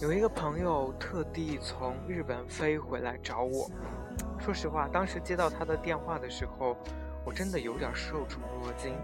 [0.00, 3.70] 有一个朋友特地从日本飞回来找我。
[4.40, 6.76] 说实话，当时接到他的电话的时候，
[7.24, 8.94] 我真的有点受宠若惊。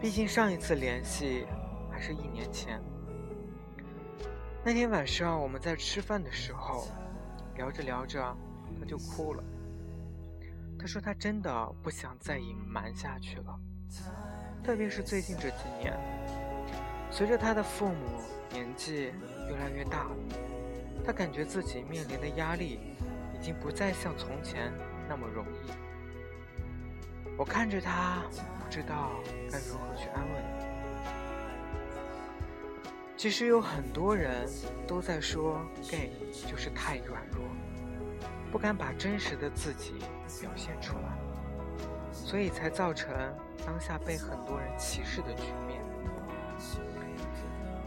[0.00, 1.46] 毕竟上一次联系
[1.90, 2.80] 还是一年前。
[4.64, 6.86] 那天晚上我们在吃饭的时候，
[7.56, 8.22] 聊着聊着
[8.78, 9.42] 他就哭了。
[10.78, 13.58] 他说他真的不想再隐瞒下去了，
[14.62, 15.96] 特别是最近这几年，
[17.12, 17.94] 随着他的父母
[18.50, 19.12] 年纪。
[19.50, 20.06] 越来越大，
[21.04, 22.78] 他感觉自己面临的压力
[23.34, 24.72] 已经不再像从前
[25.06, 25.70] 那么容易。
[27.36, 28.22] 我看着他，
[28.58, 29.10] 不知道
[29.50, 30.40] 该如何去安慰。
[33.14, 34.48] 其实有很多人
[34.86, 36.12] 都在说，gay
[36.48, 37.42] 就是太软弱，
[38.50, 39.96] 不敢把真实的自己
[40.40, 41.18] 表现出来，
[42.10, 43.12] 所以才造成
[43.66, 45.82] 当下被很多人歧视的局面。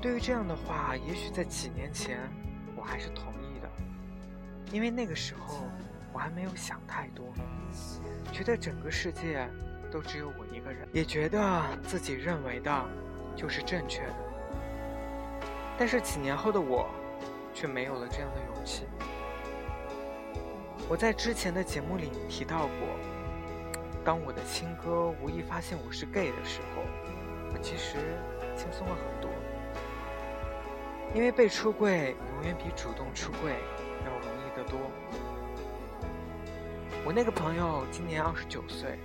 [0.06, 2.20] 对于这样的话，也许在几年前
[2.76, 3.68] 我还是同意的，
[4.72, 5.64] 因为那个时候
[6.14, 7.34] 我还没有想太多，
[8.32, 9.50] 觉得整个世界
[9.92, 12.86] 都只有我一个人，也觉得自己认为的
[13.36, 14.16] 就是正确的。
[15.76, 16.88] 但是几年后的我，
[17.52, 18.86] 却没有了这样的勇气。
[20.88, 22.88] 我在之前的节目里提到过，
[24.04, 26.84] 当我的亲哥无意发现我是 gay 的时候，
[27.52, 27.98] 我其实
[28.56, 29.32] 轻松了很多。
[31.14, 33.54] 因为被出柜永远比主动出柜
[34.06, 34.80] 要容易得多。
[37.06, 39.00] 我那个朋友今年二十九岁，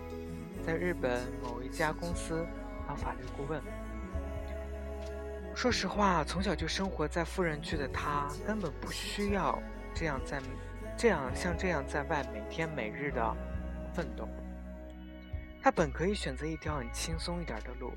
[0.64, 2.46] 在日本某一家公司
[2.88, 3.62] 当法律顾问。
[5.54, 9.60] 说实话，从小就生活在富人区的他，根本不需要
[9.94, 10.40] 这样在
[10.96, 13.36] 这样像这样在外每天每日的
[13.94, 14.26] 奋斗。
[15.62, 17.92] 他本可以选择一条很轻松一点的路，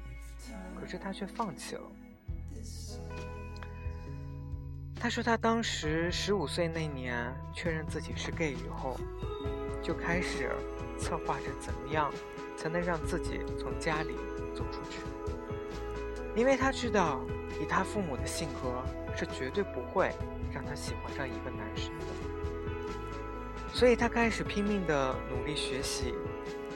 [0.77, 1.81] 可是他却放弃了。
[5.03, 8.97] 他说，他当时十五岁那年确认自己是 gay 以后，
[9.81, 10.49] 就开始
[10.97, 12.09] 策划着怎么样
[12.55, 14.15] 才能让自己从家里
[14.55, 15.01] 走出去，
[16.37, 17.19] 因为他知道
[17.61, 18.81] 以他父母的性格
[19.13, 20.09] 是绝对不会
[20.53, 22.05] 让他喜欢上一个男生的，
[23.73, 26.15] 所以他开始拼命的努力学习，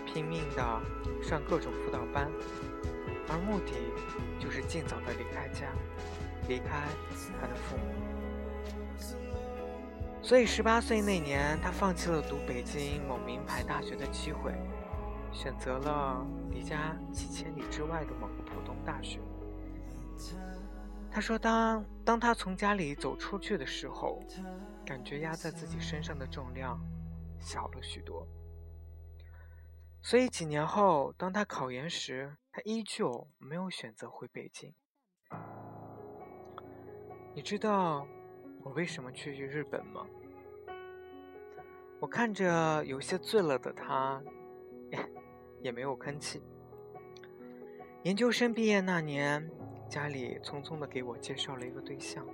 [0.05, 0.81] 拼命的
[1.23, 2.29] 上各种辅导班，
[3.29, 3.71] 而目的
[4.37, 5.71] 就是尽早的离开家，
[6.49, 6.83] 离开
[7.39, 8.06] 他的父母。
[10.27, 14.53] 所以，十八岁那年，他放弃了读北京某名牌大学的机会，
[15.31, 19.21] 选择了离家几千里之外的某个普通大学。
[21.09, 24.21] 他说：“当当他从家里走出去的时候，
[24.85, 26.77] 感觉压在自己身上的重量
[27.39, 28.27] 小了许多。
[30.01, 34.73] 所以几年后，当他考研时，他依旧没有选择回北京。
[37.33, 38.05] 你知道？”
[38.67, 40.05] 我为什么去日本吗？
[42.01, 44.21] 我看着有些醉了的他，
[45.63, 46.41] 也没有吭气。
[48.03, 49.49] 研究生毕业那年，
[49.87, 52.27] 家里匆匆的给我介绍了一个对象，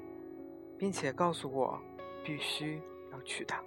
[0.75, 1.79] 并且告诉我
[2.23, 3.63] 必须要娶她。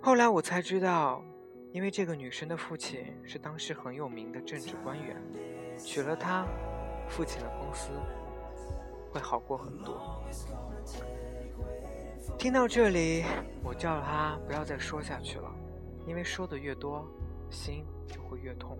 [0.00, 1.22] 后来我才知道，
[1.70, 5.16] 因为这个女生的父亲是当时很有名的政治官员，
[5.78, 6.44] 娶了她，
[7.08, 7.92] 父亲的公司
[9.12, 10.22] 会好过很多。
[12.38, 13.24] 听到这里，
[13.62, 15.50] 我叫他不要再说下去了，
[16.06, 17.06] 因为说的越多，
[17.50, 18.76] 心就会越痛。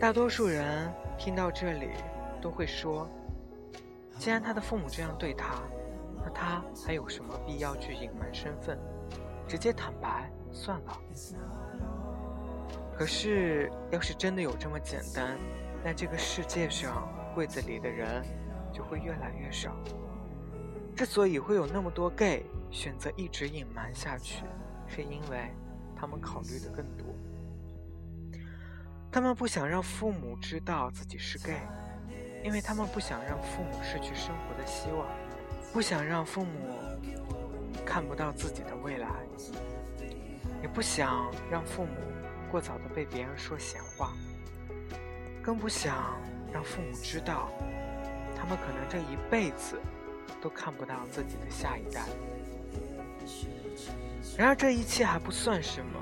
[0.00, 1.90] 大多数人听到这里
[2.42, 3.08] 都会说
[4.18, 5.62] ：“既然他的父母这样对他，
[6.22, 8.78] 那他还有什么必要去隐瞒身份？
[9.46, 11.00] 直接坦白算了。”
[12.98, 15.38] 可是，要是真的有这么简单，
[15.84, 18.24] 那这个世界上柜子里的人
[18.72, 19.76] 就会越来越少。
[20.96, 24.44] 之所以会有那么多 gay 选择一直隐瞒下去，
[24.86, 25.50] 是因为
[25.96, 27.06] 他们考虑的更多。
[29.10, 31.60] 他们不想让父母知道自己是 gay，
[32.44, 35.06] 因为他们不想让父母失去生活的希望，
[35.72, 36.50] 不想让父母
[37.86, 39.08] 看不到自己的未来，
[40.60, 41.92] 也不想让父母
[42.50, 44.12] 过早的被别人说闲话，
[45.42, 46.16] 更不想
[46.52, 47.50] 让父母知道，
[48.38, 49.78] 他们可能这一辈子。
[50.40, 52.04] 都看不到自己的下一代，
[54.36, 55.98] 然而这一切还不算什么，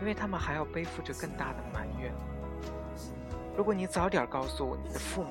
[0.00, 2.12] 因为他们还要背负着更大的埋怨。
[3.56, 5.30] 如果你早点告诉我你的父母，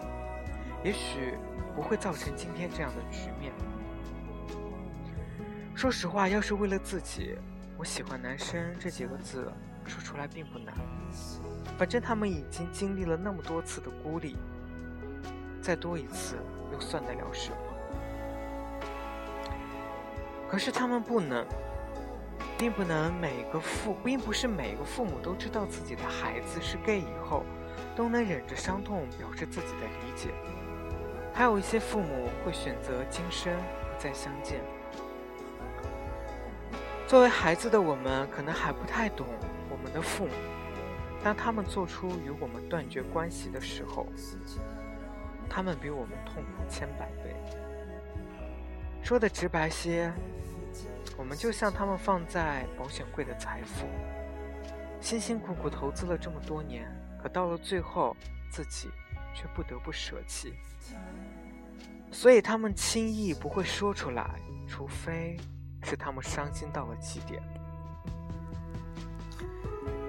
[0.82, 1.38] 也许
[1.76, 3.52] 不会造成今天这样的局面。
[5.76, 7.38] 说实话，要是为了自己，
[7.78, 9.52] 我喜欢男生这几个字
[9.86, 10.74] 说出来并不难。
[11.78, 14.38] 反正他们已经经历了那么多次的孤立，
[15.68, 16.38] 再多一次
[16.72, 17.58] 又算得了什么？
[20.48, 21.46] 可是他们不能。
[22.58, 27.44] 并不能每个父，并不是每个父母都知道自己的孩子是 gay 以后，
[27.96, 30.30] 都能忍着伤痛表示自己的理解。
[31.34, 34.62] 还有一些父母会选择今生不再相见。
[37.06, 39.28] 作为孩子的我们，可能还不太懂
[39.70, 40.34] 我们的父母，
[41.24, 44.08] 当他们做出与我们断绝关系的时候，
[45.50, 47.36] 他们比我们痛苦千百倍。
[49.04, 50.14] 说的直白些。
[51.18, 53.88] 我们就像他们放在保险柜的财富，
[55.02, 56.88] 辛辛苦苦投资了这么多年，
[57.20, 58.16] 可到了最后，
[58.52, 58.90] 自己
[59.34, 60.54] 却不得不舍弃。
[62.12, 65.36] 所以他们轻易不会说出来，除非
[65.82, 67.42] 是他们伤心到了极点。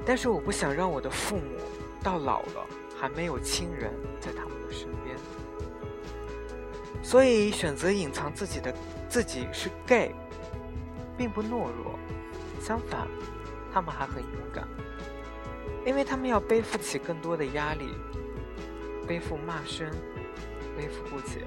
[0.05, 1.57] 但是我不想让我的父母
[2.03, 2.67] 到老了
[3.01, 4.31] 还没有亲人在，
[7.03, 8.75] 所以选择隐藏自己的
[9.09, 10.15] 自己是 gay。
[11.17, 11.99] 并不懦弱，
[12.61, 13.09] 相反，
[13.73, 14.69] 他们还很勇敢，
[15.85, 17.89] 因为他们要背负起更多的压力，
[19.05, 19.91] 背负骂声，
[20.77, 21.45] 背负不解，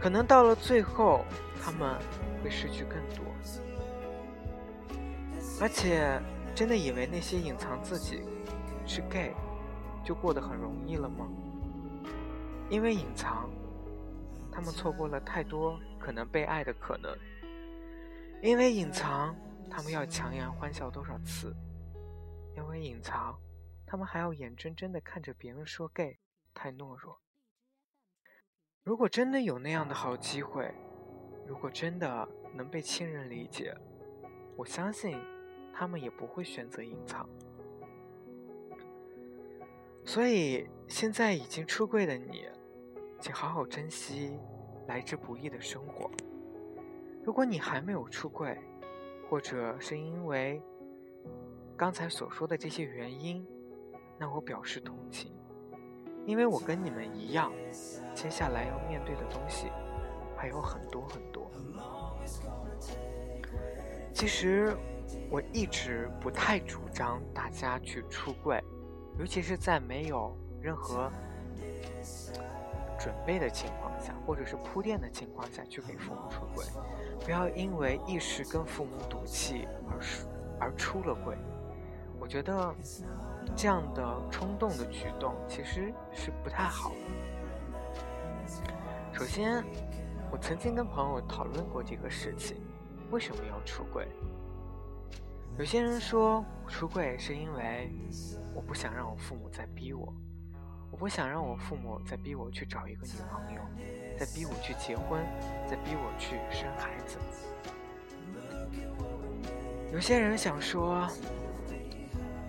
[0.00, 1.24] 可能到了最后，
[1.60, 1.98] 他们
[2.44, 3.24] 会失去更多。
[5.60, 6.20] 而且，
[6.54, 8.22] 真的以为那些隐藏自己
[8.86, 9.34] 是 gay，
[10.04, 11.26] 就过得很容易了吗？
[12.70, 13.50] 因为隐藏，
[14.54, 17.12] 他们错过了太多可能被爱的可能。
[18.40, 19.34] 因为隐藏，
[19.68, 21.54] 他们要强颜欢笑多少次？
[22.56, 23.36] 因为隐藏，
[23.84, 26.18] 他们还要眼睁睁的看着别人说 gay
[26.54, 27.18] 太懦弱。
[28.84, 30.72] 如果真的有那样的好机会，
[31.46, 33.74] 如果真的能被亲人理解，
[34.56, 35.18] 我相信
[35.72, 37.28] 他们也不会选择隐藏。
[40.04, 42.46] 所以，现在已经出柜的你，
[43.24, 44.38] 请好好珍惜
[44.86, 46.10] 来之不易的生活。
[47.24, 48.54] 如果你还没有出柜，
[49.30, 50.62] 或者是因为
[51.74, 53.42] 刚才所说的这些原因，
[54.18, 55.32] 那我表示同情，
[56.26, 57.50] 因为我跟你们一样，
[58.14, 59.68] 接下来要面对的东西
[60.36, 61.50] 还有很多很多。
[64.12, 64.76] 其实
[65.30, 68.62] 我一直不太主张大家去出柜，
[69.18, 71.10] 尤其是在没有任何
[73.04, 76.64] 准备的情况下，或者是铺垫的情况下去给父母出柜。
[77.22, 80.00] 不要因为一时跟父母赌气而
[80.58, 81.36] 而出了轨，
[82.18, 82.74] 我觉得
[83.54, 86.96] 这样的冲动的举动其实是不太好的。
[89.12, 89.62] 首先，
[90.32, 92.56] 我曾经跟朋友讨论过这个事情，
[93.10, 94.08] 为什么要出轨？
[95.58, 97.92] 有些人说出柜是因为
[98.54, 100.10] 我不想让我父母再逼我，
[100.94, 103.60] 我不想让我父母再逼我去找一个女朋友。
[104.16, 105.26] 再逼我去结婚，
[105.68, 107.18] 再逼我去生孩子。
[109.92, 111.08] 有些人想说，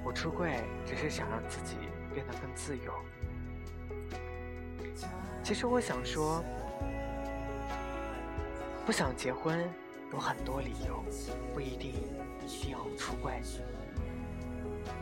[0.04, 1.76] 我出柜只是想让自己
[2.14, 2.94] 变得更自由。
[5.42, 6.44] 其实我想说，
[8.86, 9.68] 不想结婚
[10.14, 11.04] 有很多理由，
[11.52, 11.94] 不一定
[12.46, 13.42] 一定要出柜。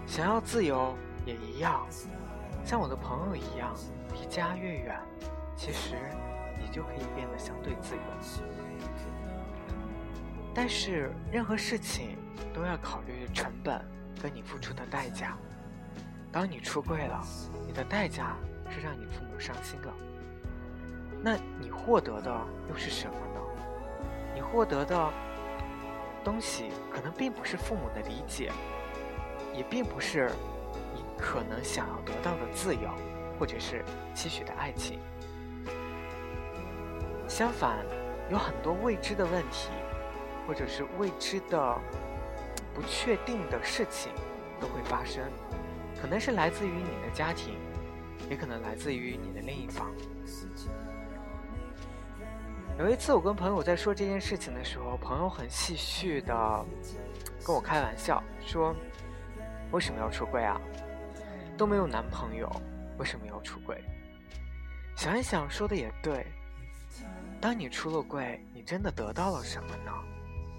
[0.08, 0.96] 想要自由
[1.26, 1.86] 也一样，
[2.66, 3.74] 像我的朋友一样，
[4.14, 5.00] 离家越远，
[5.56, 5.96] 其实。
[6.66, 8.02] 你就可以变得相对自由，
[10.56, 12.18] 但是任何事情
[12.54, 13.86] 都要考虑成本
[14.22, 15.38] 跟你付出的代价。
[16.32, 17.22] 当你出柜了，
[17.68, 18.38] 你的代价
[18.70, 19.94] 是让你父母伤心了，
[21.22, 22.32] 那你获得的
[22.70, 23.42] 又是什么呢？
[24.34, 25.12] 你获得的
[26.24, 28.54] 东西可能并不是父母的理解，
[29.54, 30.32] 也并不是
[31.24, 32.90] 可能想要得到的自由，
[33.40, 33.82] 或者是
[34.14, 35.00] 期许的爱情。
[37.30, 37.78] 相反，
[38.30, 39.70] 有很多未知的问题，
[40.46, 41.80] 或者是未知的、
[42.74, 44.12] 不确定的事情
[44.60, 45.24] 都会发生，
[46.02, 47.58] 可能是来自于你的家庭，
[48.30, 49.90] 也可能来自于你的另一方。
[52.78, 56.66] 有一次，我跟朋友在说这件事情的时候，朋友很戏谑的
[57.46, 58.76] 跟我开玩笑说
[59.72, 60.60] ：“为什么要出柜啊？
[61.64, 62.52] 都没有男朋友，
[62.98, 63.82] 为什么要出轨？”
[64.98, 66.28] 想一想，说的也对。
[67.40, 69.92] 当你出了柜，你真的得到了什么呢？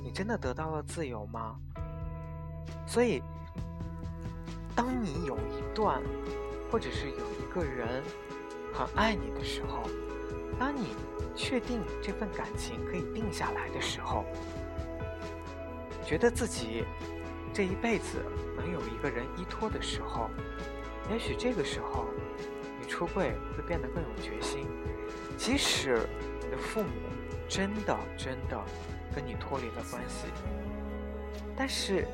[0.03, 1.61] 你真的得到了自由吗？
[2.87, 3.23] 所以，
[4.75, 6.03] 当你有一段，
[6.73, 8.03] 或者是有一个人
[8.73, 9.83] 很爱你的时候，
[10.59, 10.97] 当你
[11.37, 14.25] 确定这份感情可以定下来的时候，
[16.07, 16.83] 觉得自己
[17.53, 18.25] 这一辈子
[18.57, 20.31] 能有一个人依托的时候，
[21.11, 22.07] 也许这个时候
[22.81, 24.67] 你出柜会变得更有决心。
[25.37, 26.09] 即使
[26.43, 26.89] 你的父母
[27.49, 28.61] 真的真的
[29.15, 30.27] 跟你脱离了关系，
[31.57, 32.07] 但是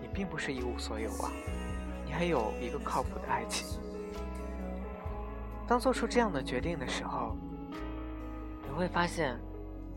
[0.00, 1.30] 你并不是一无所有啊，
[2.06, 3.78] 你还有一个靠谱的爱情。
[5.66, 7.36] 当做出这样的决定的时候，
[8.64, 9.38] 你会发现，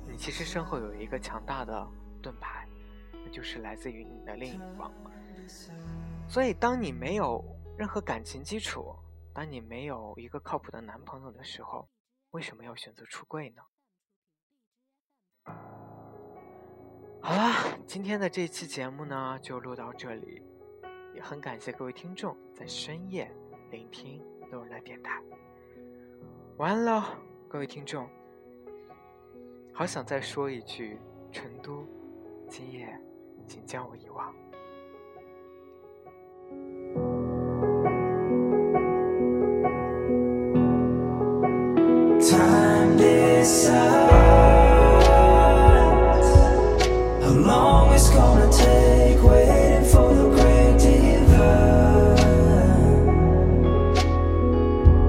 [0.07, 1.87] 你其实身后有一个强大的
[2.21, 2.67] 盾牌，
[3.23, 4.91] 那就是来自于你的另一方。
[6.27, 7.43] 所以，当你没有
[7.77, 8.95] 任何感情基础，
[9.33, 11.89] 当你没有一个靠谱的男朋友的时候，
[12.31, 13.61] 为什么要选择出柜呢？
[17.21, 20.43] 好啦，今天的这期节目呢就录到这里，
[21.13, 23.31] 也很感谢各位听众在深夜
[23.71, 25.21] 聆听路人的电台。
[26.57, 27.03] 晚安喽，
[27.47, 28.07] 各位听众。
[29.73, 30.99] 好想再说一句：
[31.31, 31.87] 成都，
[32.47, 32.99] 今夜
[33.47, 34.35] 请将我遗忘。